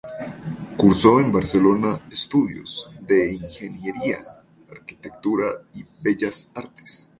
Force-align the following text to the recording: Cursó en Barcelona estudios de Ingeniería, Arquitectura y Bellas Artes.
Cursó 0.77 1.19
en 1.19 1.31
Barcelona 1.31 2.01
estudios 2.09 2.89
de 3.01 3.33
Ingeniería, 3.33 4.41
Arquitectura 4.71 5.45
y 5.75 5.85
Bellas 6.01 6.51
Artes. 6.55 7.07